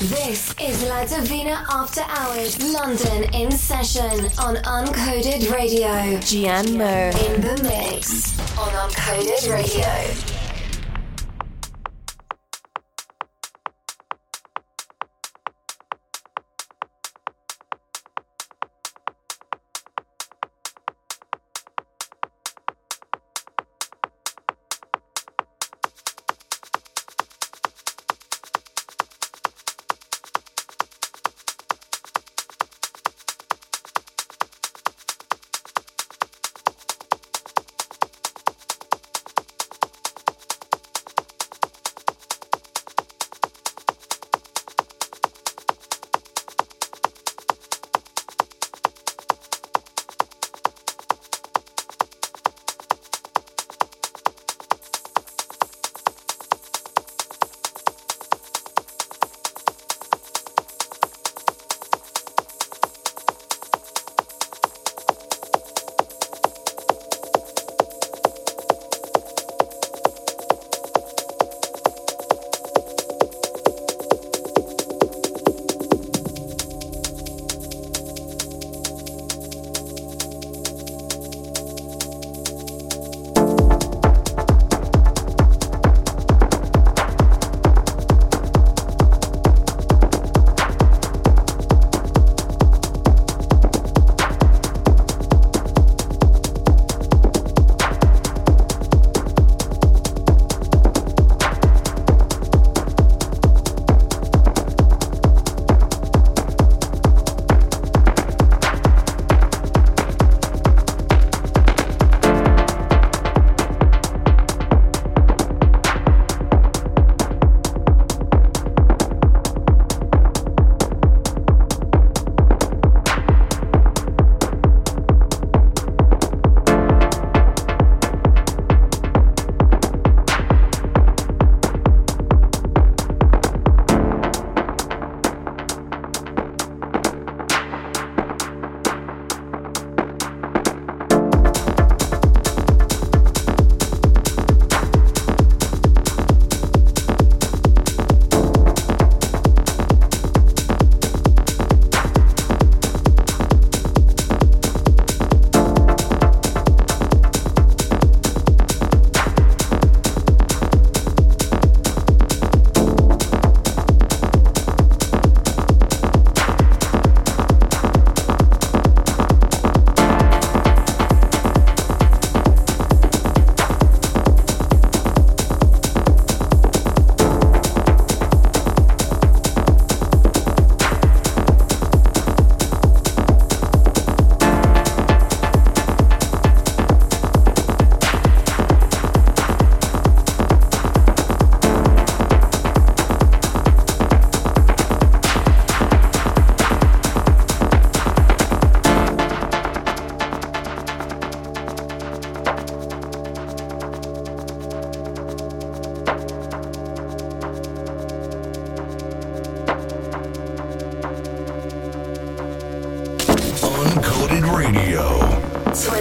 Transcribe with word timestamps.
This 0.00 0.54
is 0.60 0.82
La 0.82 1.06
Divina 1.06 1.64
After 1.70 2.02
Hours, 2.02 2.60
London 2.70 3.24
in 3.32 3.50
session 3.50 4.26
on 4.38 4.56
Uncoded 4.56 5.50
Radio. 5.50 6.20
Jeanne 6.20 6.76
Myrr. 6.76 7.12
In 7.24 7.40
the 7.40 7.58
mix 7.62 8.38
on 8.58 8.68
Uncoded 8.72 9.50
Radio. 9.50 10.35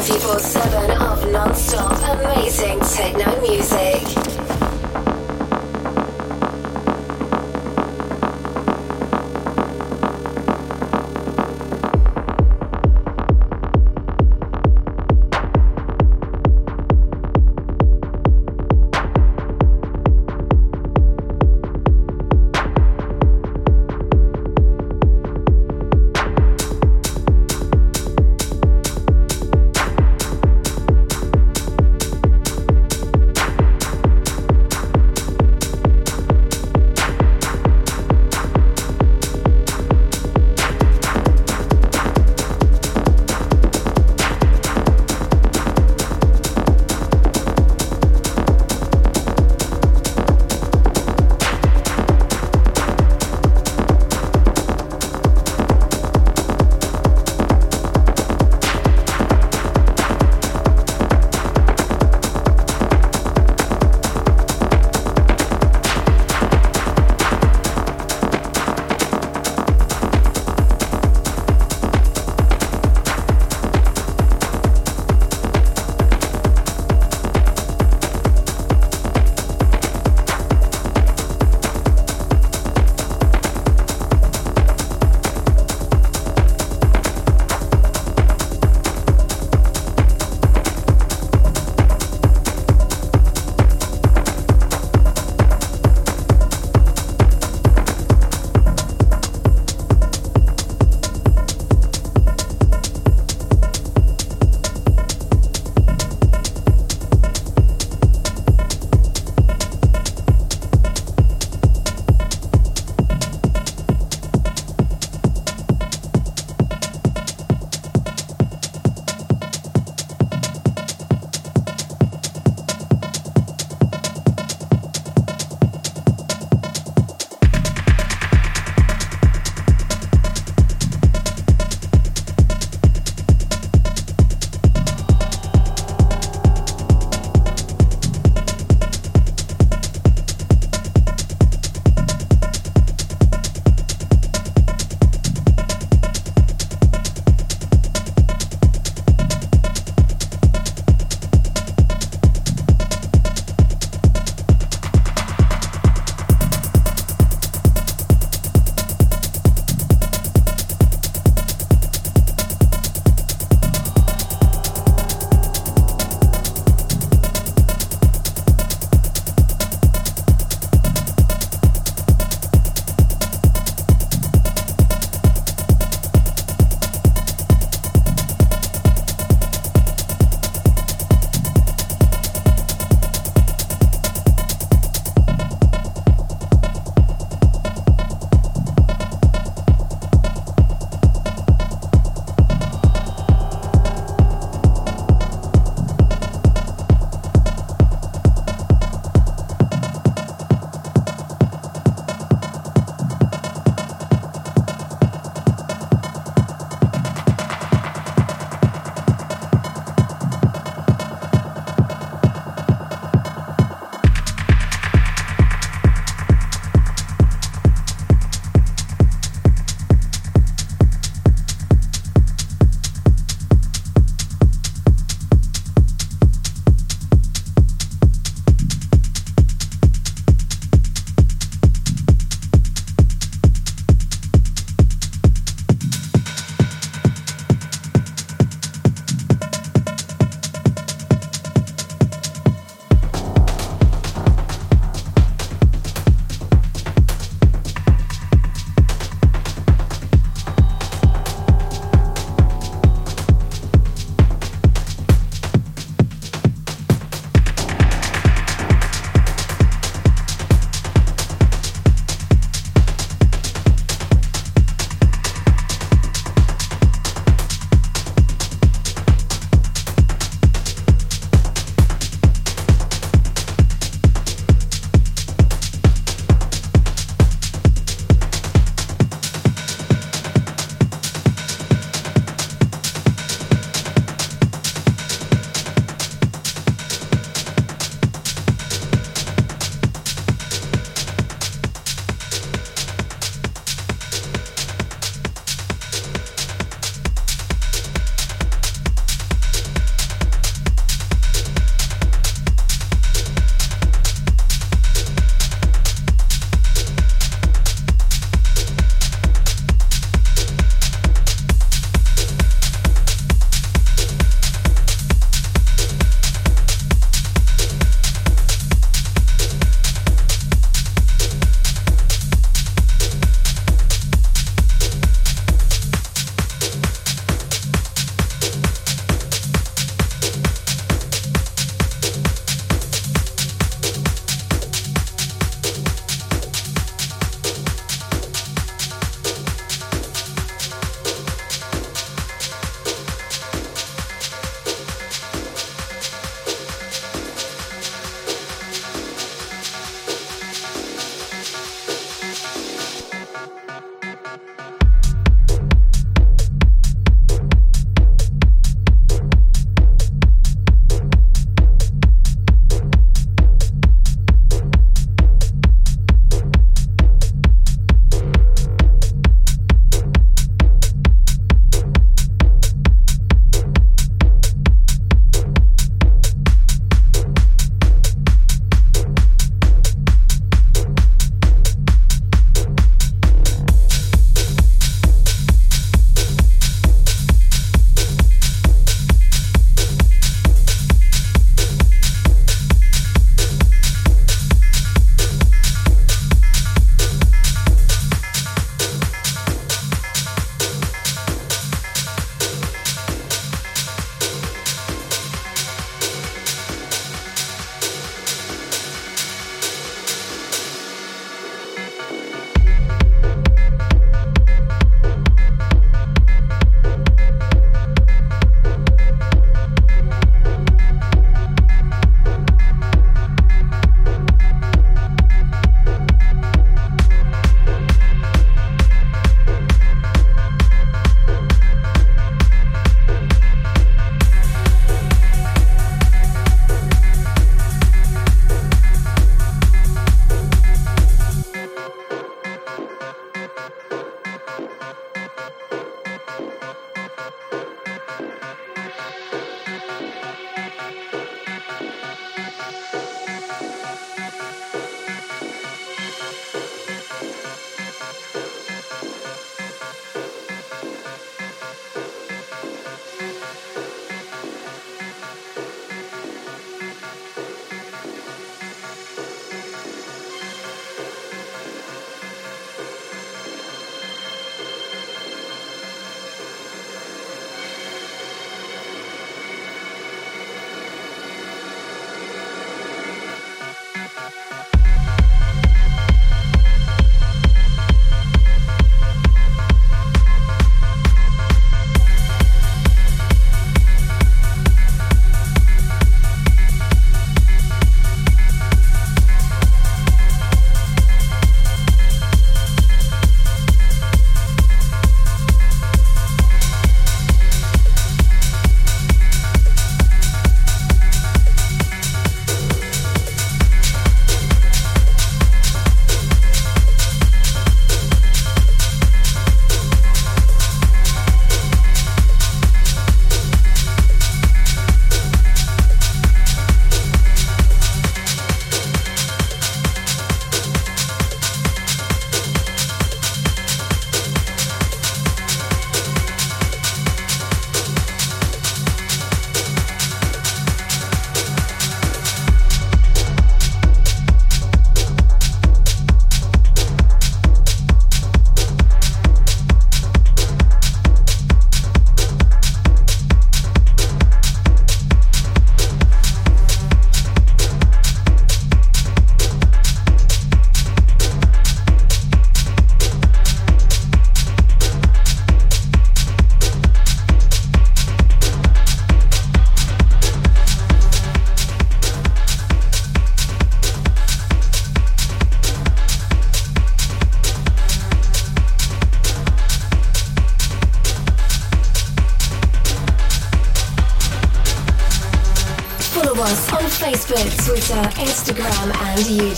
24-7 0.06 1.02
of 1.02 1.32
non-stop 1.32 1.98
amazing 2.20 2.80
techno 2.82 3.42
music. 3.42 4.45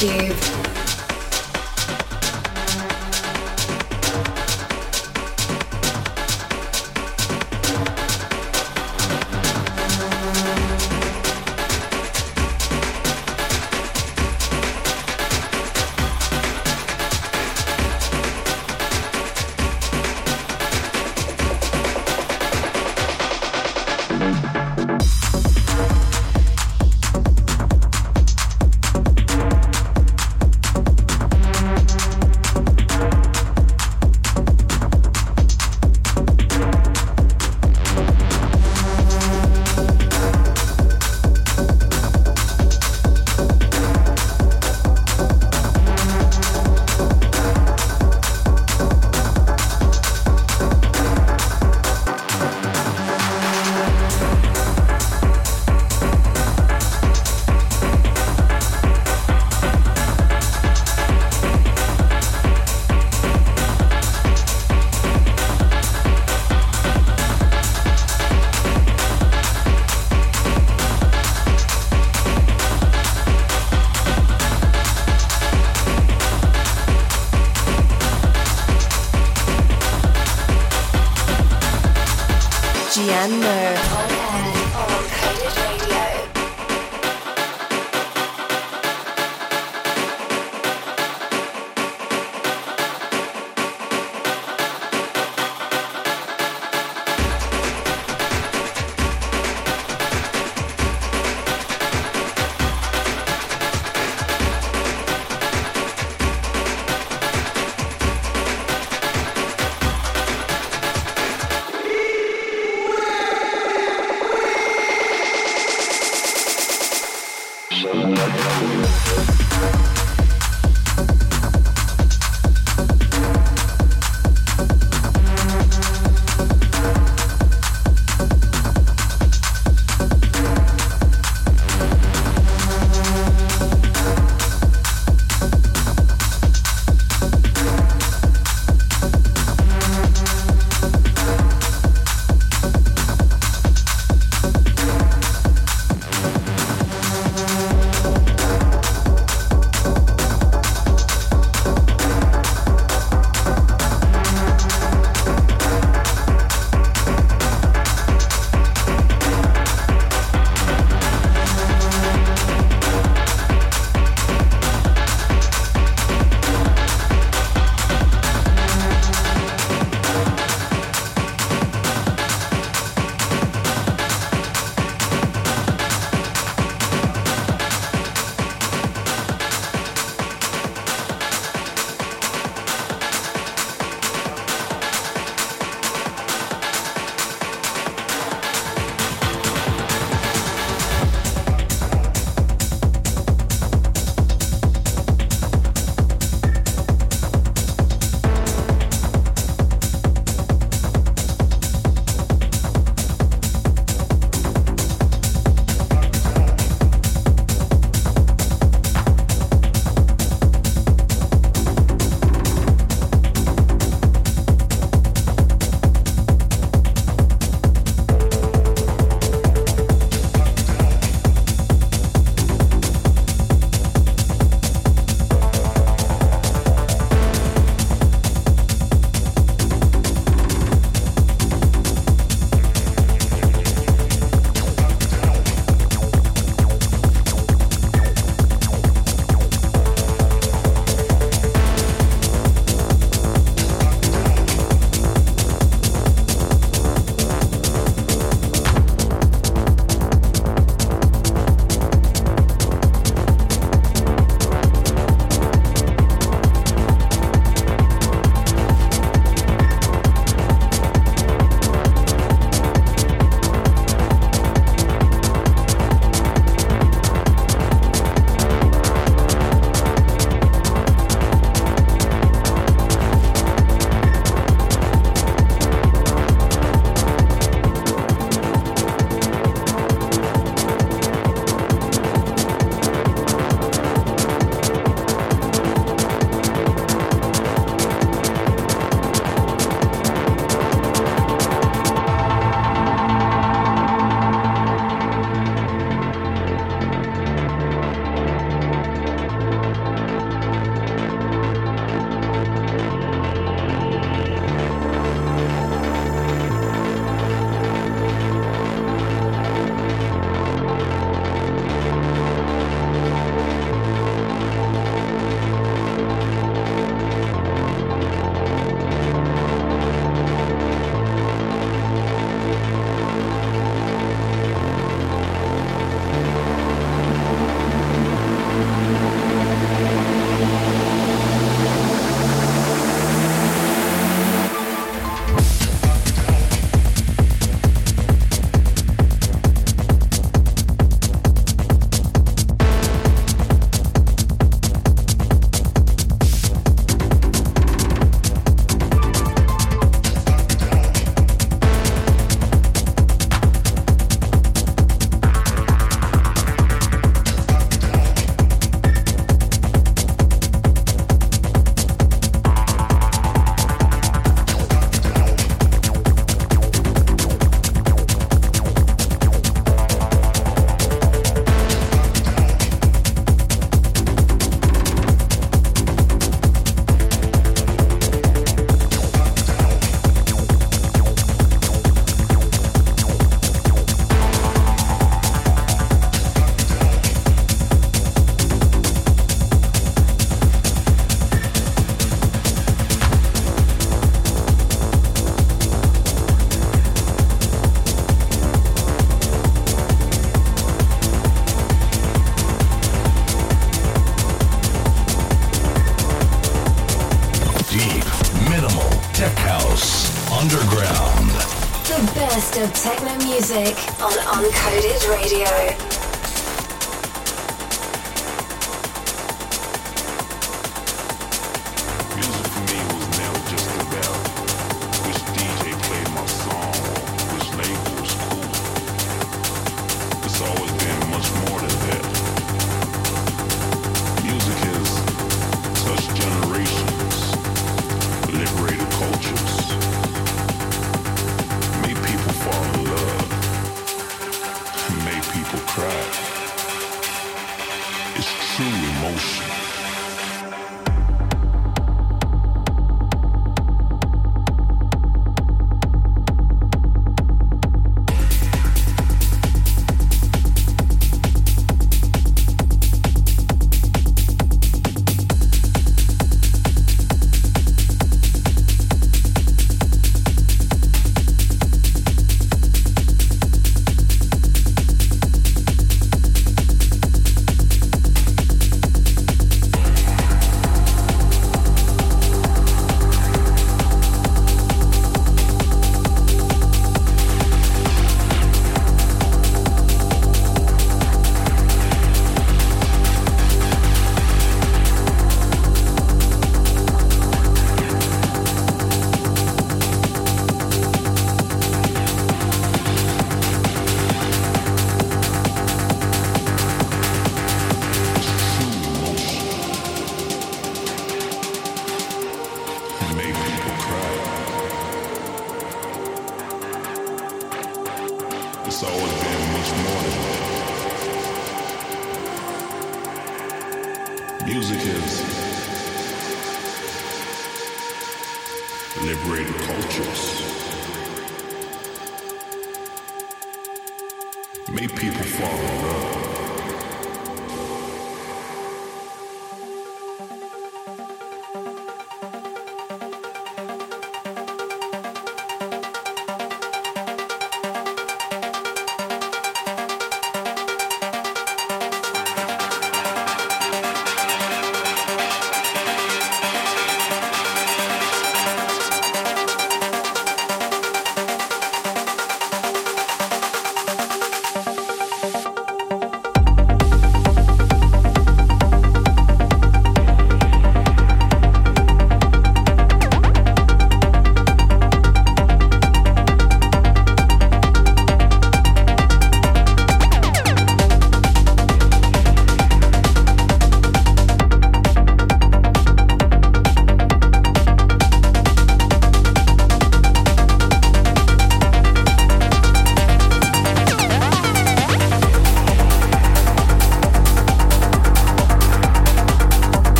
YouTube. 0.00 0.49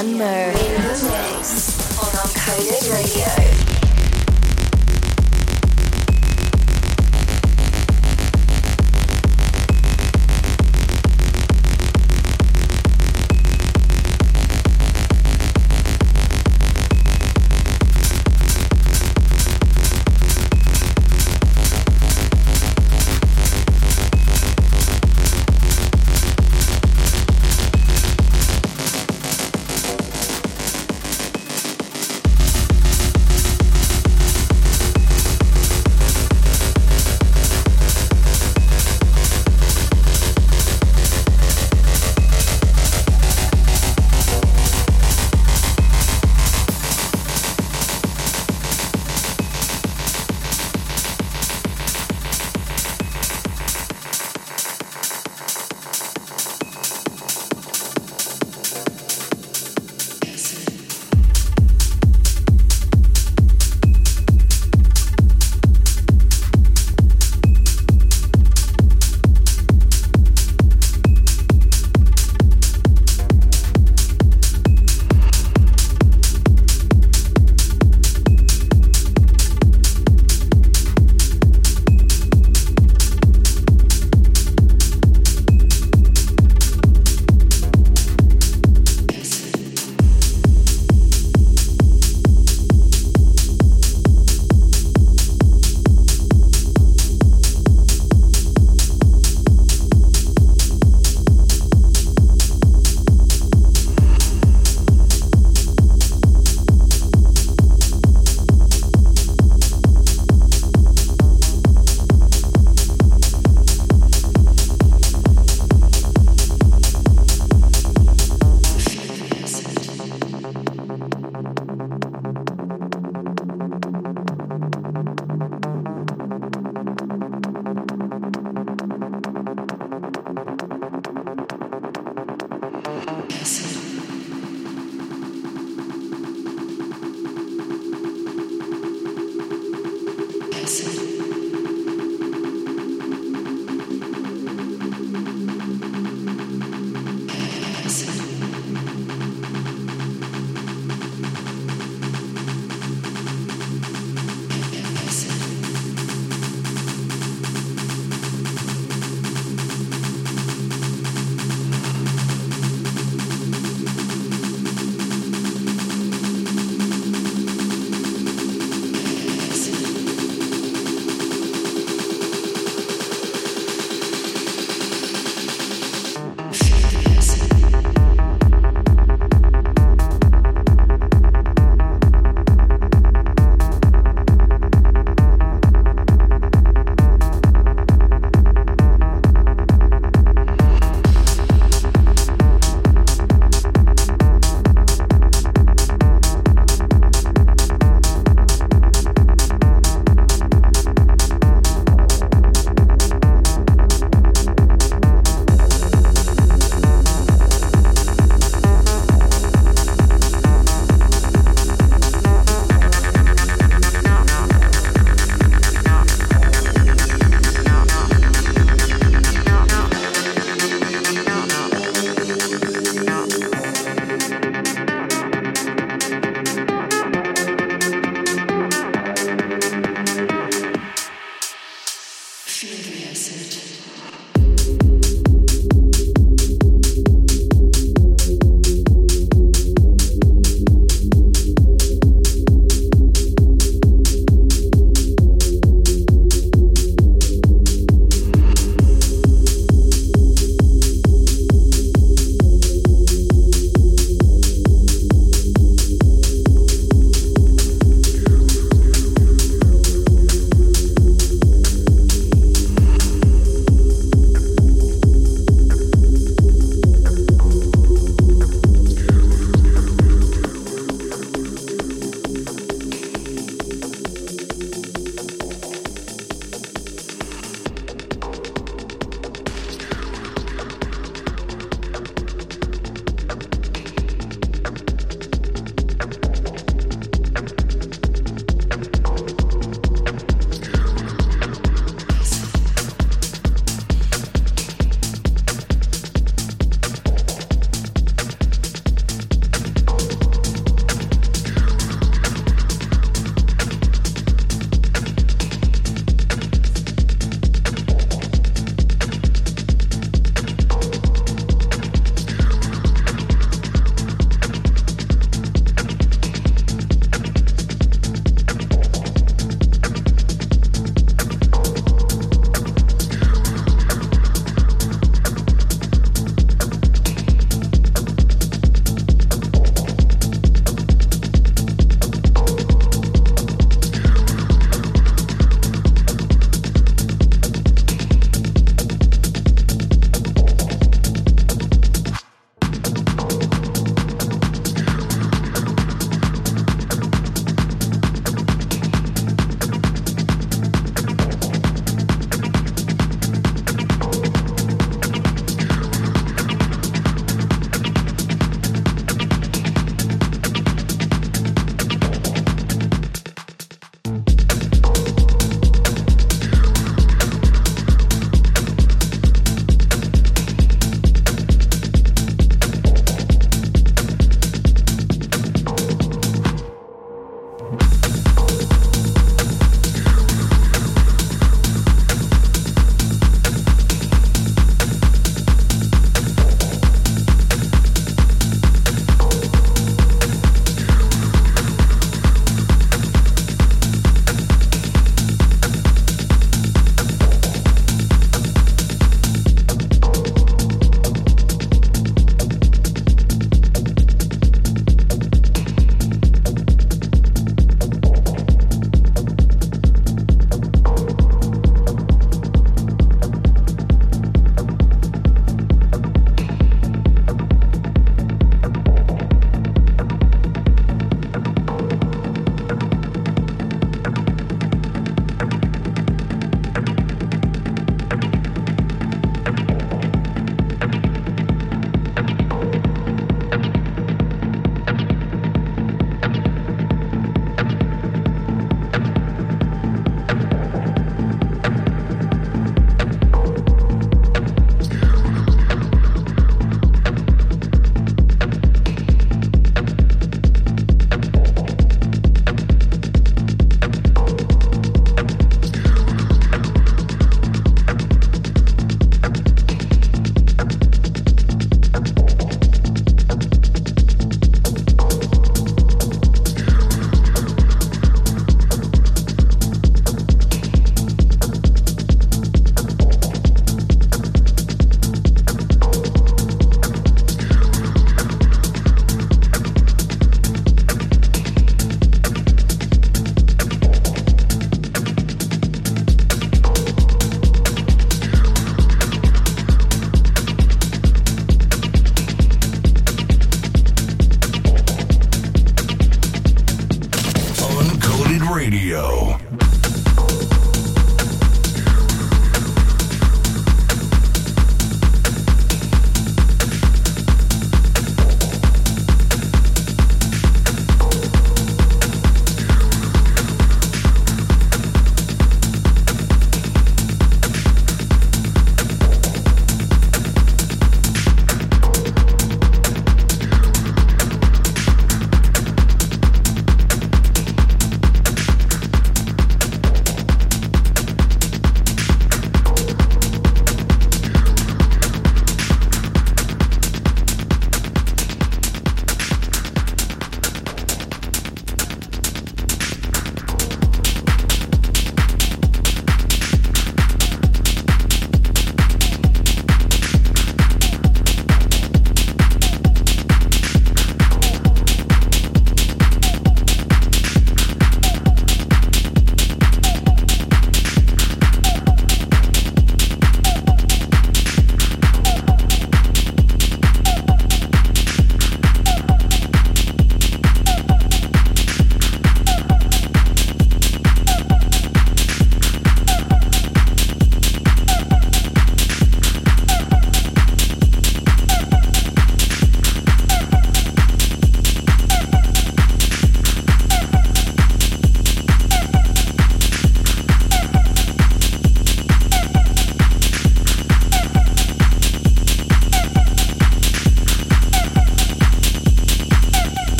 Jan 0.00 0.16